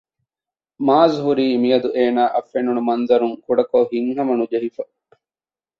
މާޒް 0.85 1.17
ހުރީ 1.23 1.47
މިއަދު 1.61 1.89
އޭނާއަށް 1.97 2.49
ފެނުނު 2.51 2.81
މަންޒަރުން 2.87 3.35
ކުޑަކޮށް 3.45 3.89
ހިތްހަމަނުޖެހިފަ 3.93 4.83